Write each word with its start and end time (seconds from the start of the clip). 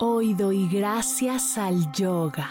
Hoy 0.00 0.34
doy 0.34 0.66
gracias 0.66 1.56
al 1.56 1.92
yoga. 1.92 2.50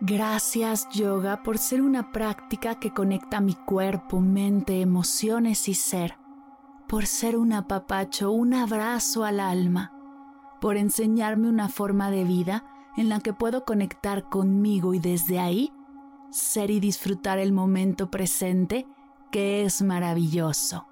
Gracias 0.00 0.88
yoga 0.90 1.44
por 1.44 1.58
ser 1.58 1.80
una 1.80 2.10
práctica 2.10 2.80
que 2.80 2.92
conecta 2.92 3.40
mi 3.40 3.54
cuerpo, 3.54 4.20
mente, 4.20 4.80
emociones 4.80 5.68
y 5.68 5.74
ser, 5.74 6.18
por 6.88 7.06
ser 7.06 7.36
un 7.36 7.52
apapacho, 7.52 8.32
un 8.32 8.52
abrazo 8.52 9.22
al 9.22 9.38
alma, 9.38 9.92
por 10.60 10.76
enseñarme 10.76 11.48
una 11.48 11.68
forma 11.68 12.10
de 12.10 12.24
vida 12.24 12.64
en 12.96 13.08
la 13.08 13.20
que 13.20 13.32
puedo 13.32 13.64
conectar 13.64 14.28
conmigo 14.28 14.92
y 14.92 14.98
desde 14.98 15.38
ahí 15.38 15.72
ser 16.30 16.72
y 16.72 16.80
disfrutar 16.80 17.38
el 17.38 17.52
momento 17.52 18.10
presente 18.10 18.88
que 19.34 19.64
es 19.64 19.82
maravilloso. 19.82 20.86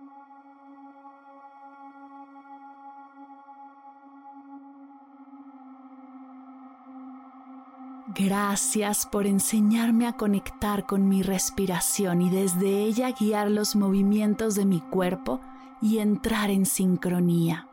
Gracias 8.17 9.07
por 9.07 9.29
enseñarme 9.29 10.09
a 10.09 10.15
conectar 10.15 10.87
con 10.87 11.09
mi 11.09 11.23
respiración 11.23 12.20
y 12.20 12.31
desde 12.31 12.83
ella 12.83 13.13
guiar 13.13 13.48
los 13.48 13.77
movimientos 13.77 14.57
de 14.57 14.65
mi 14.65 14.81
cuerpo 14.81 15.41
y 15.81 15.98
entrar 15.98 16.51
en 16.51 16.67
sincronía. 16.67 17.69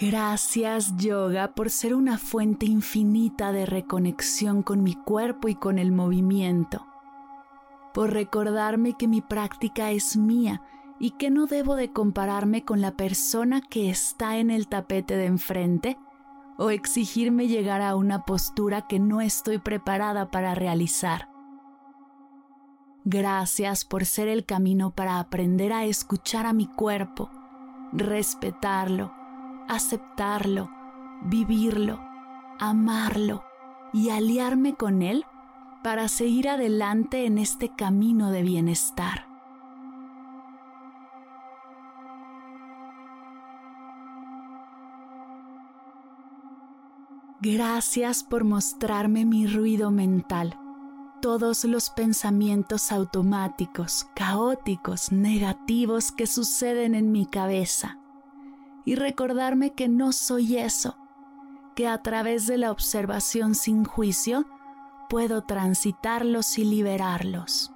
Gracias 0.00 0.96
yoga 0.96 1.52
por 1.52 1.68
ser 1.68 1.94
una 1.94 2.16
fuente 2.16 2.64
infinita 2.64 3.52
de 3.52 3.66
reconexión 3.66 4.62
con 4.62 4.82
mi 4.82 4.94
cuerpo 4.94 5.48
y 5.48 5.54
con 5.54 5.78
el 5.78 5.92
movimiento, 5.92 6.86
por 7.92 8.14
recordarme 8.14 8.94
que 8.96 9.06
mi 9.06 9.20
práctica 9.20 9.90
es 9.90 10.16
mía 10.16 10.62
y 10.98 11.10
que 11.10 11.28
no 11.28 11.44
debo 11.44 11.76
de 11.76 11.92
compararme 11.92 12.64
con 12.64 12.80
la 12.80 12.92
persona 12.92 13.60
que 13.60 13.90
está 13.90 14.38
en 14.38 14.50
el 14.50 14.68
tapete 14.68 15.18
de 15.18 15.26
enfrente 15.26 15.98
o 16.56 16.70
exigirme 16.70 17.46
llegar 17.46 17.82
a 17.82 17.94
una 17.94 18.24
postura 18.24 18.86
que 18.86 18.98
no 18.98 19.20
estoy 19.20 19.58
preparada 19.58 20.30
para 20.30 20.54
realizar. 20.54 21.28
Gracias 23.04 23.84
por 23.84 24.06
ser 24.06 24.28
el 24.28 24.46
camino 24.46 24.92
para 24.92 25.20
aprender 25.20 25.74
a 25.74 25.84
escuchar 25.84 26.46
a 26.46 26.54
mi 26.54 26.66
cuerpo, 26.66 27.28
respetarlo, 27.92 29.19
aceptarlo, 29.70 30.68
vivirlo, 31.22 32.00
amarlo 32.58 33.44
y 33.92 34.10
aliarme 34.10 34.74
con 34.74 35.00
Él 35.00 35.24
para 35.84 36.08
seguir 36.08 36.48
adelante 36.48 37.24
en 37.24 37.38
este 37.38 37.68
camino 37.68 38.32
de 38.32 38.42
bienestar. 38.42 39.28
Gracias 47.40 48.24
por 48.24 48.42
mostrarme 48.42 49.24
mi 49.24 49.46
ruido 49.46 49.92
mental, 49.92 50.58
todos 51.22 51.64
los 51.64 51.90
pensamientos 51.90 52.90
automáticos, 52.90 54.08
caóticos, 54.16 55.12
negativos 55.12 56.10
que 56.10 56.26
suceden 56.26 56.96
en 56.96 57.12
mi 57.12 57.24
cabeza 57.24 57.99
y 58.90 58.96
recordarme 58.96 59.72
que 59.72 59.86
no 59.86 60.10
soy 60.10 60.56
eso, 60.56 60.96
que 61.76 61.86
a 61.86 62.02
través 62.02 62.48
de 62.48 62.58
la 62.58 62.72
observación 62.72 63.54
sin 63.54 63.84
juicio 63.84 64.46
puedo 65.08 65.42
transitarlos 65.42 66.58
y 66.58 66.64
liberarlos. 66.64 67.70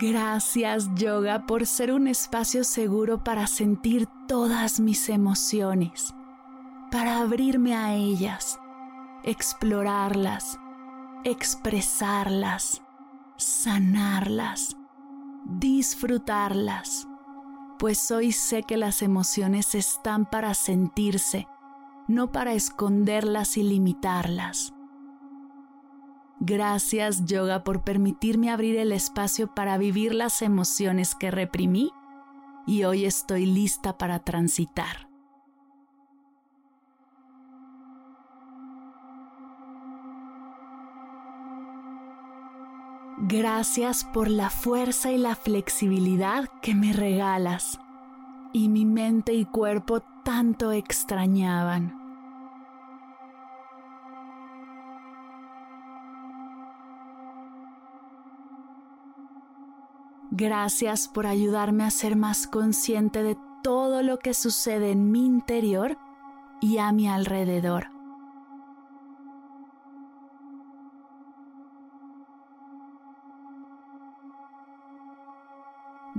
Gracias 0.00 0.92
yoga 0.96 1.46
por 1.46 1.64
ser 1.64 1.92
un 1.92 2.08
espacio 2.08 2.64
seguro 2.64 3.22
para 3.22 3.46
sentir 3.46 4.08
todas 4.26 4.80
mis 4.80 5.08
emociones, 5.08 6.12
para 6.90 7.20
abrirme 7.20 7.76
a 7.76 7.94
ellas, 7.94 8.58
explorarlas, 9.22 10.58
expresarlas 11.22 12.82
sanarlas, 13.36 14.76
disfrutarlas, 15.44 17.06
pues 17.78 18.10
hoy 18.10 18.32
sé 18.32 18.62
que 18.62 18.76
las 18.76 19.02
emociones 19.02 19.74
están 19.74 20.26
para 20.26 20.54
sentirse, 20.54 21.46
no 22.08 22.32
para 22.32 22.54
esconderlas 22.54 23.56
y 23.56 23.62
limitarlas. 23.62 24.72
Gracias 26.40 27.24
yoga 27.24 27.64
por 27.64 27.82
permitirme 27.82 28.50
abrir 28.50 28.76
el 28.76 28.92
espacio 28.92 29.54
para 29.54 29.78
vivir 29.78 30.14
las 30.14 30.42
emociones 30.42 31.14
que 31.14 31.30
reprimí 31.30 31.90
y 32.66 32.84
hoy 32.84 33.04
estoy 33.04 33.46
lista 33.46 33.96
para 33.96 34.18
transitar. 34.18 35.05
Gracias 43.18 44.04
por 44.04 44.28
la 44.28 44.50
fuerza 44.50 45.10
y 45.10 45.16
la 45.16 45.34
flexibilidad 45.36 46.48
que 46.60 46.74
me 46.74 46.92
regalas 46.92 47.80
y 48.52 48.68
mi 48.68 48.84
mente 48.84 49.32
y 49.32 49.46
cuerpo 49.46 50.00
tanto 50.22 50.70
extrañaban. 50.70 51.98
Gracias 60.30 61.08
por 61.08 61.26
ayudarme 61.26 61.84
a 61.84 61.90
ser 61.90 62.16
más 62.16 62.46
consciente 62.46 63.22
de 63.22 63.38
todo 63.62 64.02
lo 64.02 64.18
que 64.18 64.34
sucede 64.34 64.90
en 64.90 65.10
mi 65.10 65.24
interior 65.24 65.96
y 66.60 66.76
a 66.76 66.92
mi 66.92 67.08
alrededor. 67.08 67.95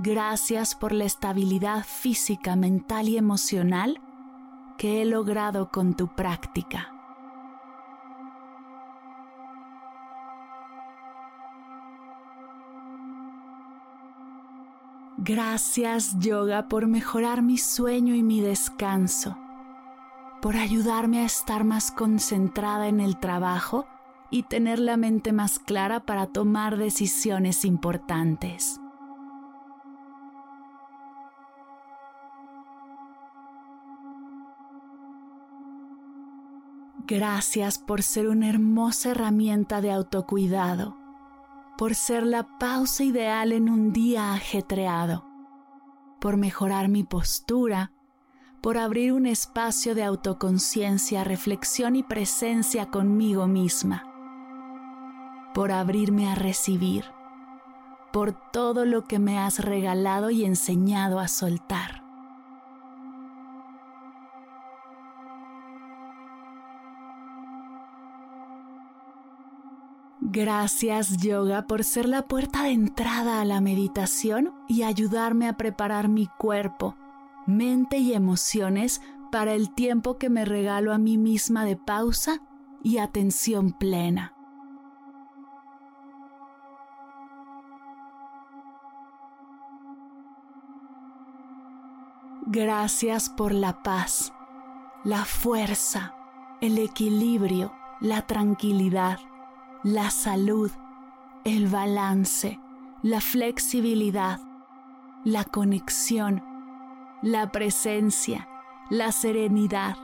Gracias 0.00 0.76
por 0.76 0.92
la 0.92 1.02
estabilidad 1.02 1.84
física, 1.84 2.54
mental 2.54 3.08
y 3.08 3.16
emocional 3.16 4.00
que 4.76 5.02
he 5.02 5.04
logrado 5.04 5.72
con 5.72 5.94
tu 5.94 6.06
práctica. 6.06 6.94
Gracias 15.16 16.16
yoga 16.20 16.68
por 16.68 16.86
mejorar 16.86 17.42
mi 17.42 17.58
sueño 17.58 18.14
y 18.14 18.22
mi 18.22 18.40
descanso, 18.40 19.36
por 20.40 20.54
ayudarme 20.54 21.22
a 21.22 21.24
estar 21.24 21.64
más 21.64 21.90
concentrada 21.90 22.86
en 22.86 23.00
el 23.00 23.18
trabajo 23.18 23.88
y 24.30 24.44
tener 24.44 24.78
la 24.78 24.96
mente 24.96 25.32
más 25.32 25.58
clara 25.58 25.98
para 26.06 26.26
tomar 26.26 26.76
decisiones 26.76 27.64
importantes. 27.64 28.80
Gracias 37.08 37.78
por 37.78 38.02
ser 38.02 38.28
una 38.28 38.50
hermosa 38.50 39.12
herramienta 39.12 39.80
de 39.80 39.90
autocuidado, 39.90 40.94
por 41.78 41.94
ser 41.94 42.22
la 42.26 42.58
pausa 42.58 43.02
ideal 43.02 43.52
en 43.52 43.70
un 43.70 43.94
día 43.94 44.34
ajetreado, 44.34 45.24
por 46.20 46.36
mejorar 46.36 46.90
mi 46.90 47.04
postura, 47.04 47.92
por 48.60 48.76
abrir 48.76 49.14
un 49.14 49.24
espacio 49.24 49.94
de 49.94 50.04
autoconciencia, 50.04 51.24
reflexión 51.24 51.96
y 51.96 52.02
presencia 52.02 52.90
conmigo 52.90 53.46
misma, 53.46 54.04
por 55.54 55.72
abrirme 55.72 56.30
a 56.30 56.34
recibir, 56.34 57.06
por 58.12 58.34
todo 58.50 58.84
lo 58.84 59.04
que 59.04 59.18
me 59.18 59.38
has 59.38 59.60
regalado 59.60 60.28
y 60.28 60.44
enseñado 60.44 61.20
a 61.20 61.28
soltar. 61.28 61.97
Gracias 70.30 71.16
yoga 71.16 71.62
por 71.66 71.84
ser 71.84 72.06
la 72.06 72.20
puerta 72.20 72.64
de 72.64 72.72
entrada 72.72 73.40
a 73.40 73.46
la 73.46 73.62
meditación 73.62 74.52
y 74.68 74.82
ayudarme 74.82 75.48
a 75.48 75.56
preparar 75.56 76.08
mi 76.08 76.26
cuerpo, 76.26 76.96
mente 77.46 77.96
y 77.96 78.12
emociones 78.12 79.00
para 79.32 79.54
el 79.54 79.72
tiempo 79.72 80.18
que 80.18 80.28
me 80.28 80.44
regalo 80.44 80.92
a 80.92 80.98
mí 80.98 81.16
misma 81.16 81.64
de 81.64 81.76
pausa 81.76 82.42
y 82.82 82.98
atención 82.98 83.72
plena. 83.72 84.34
Gracias 92.44 93.30
por 93.30 93.54
la 93.54 93.82
paz, 93.82 94.34
la 95.04 95.24
fuerza, 95.24 96.14
el 96.60 96.76
equilibrio, 96.76 97.72
la 98.02 98.26
tranquilidad 98.26 99.20
la 99.84 100.10
salud, 100.10 100.70
el 101.44 101.68
balance, 101.68 102.60
la 103.02 103.20
flexibilidad, 103.20 104.40
la 105.24 105.44
conexión, 105.44 106.42
la 107.22 107.52
presencia, 107.52 108.48
la 108.90 109.12
serenidad, 109.12 109.96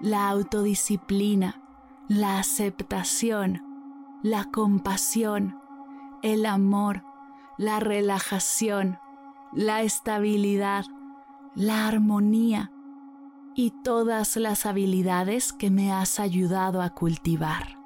la 0.00 0.28
autodisciplina, 0.28 1.62
la 2.08 2.38
aceptación, 2.38 3.62
la 4.22 4.44
compasión, 4.44 5.58
el 6.22 6.44
amor, 6.46 7.04
la 7.56 7.80
relajación, 7.80 8.98
la 9.52 9.82
estabilidad, 9.82 10.84
la 11.54 11.88
armonía 11.88 12.70
y 13.54 13.70
todas 13.82 14.36
las 14.36 14.66
habilidades 14.66 15.52
que 15.52 15.70
me 15.70 15.92
has 15.92 16.20
ayudado 16.20 16.82
a 16.82 16.90
cultivar. 16.90 17.85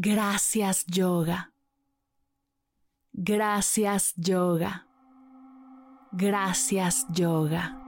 Gracias 0.00 0.86
yoga. 0.86 1.50
Gracias 3.12 4.14
yoga. 4.16 4.86
Gracias 6.12 7.04
yoga. 7.12 7.87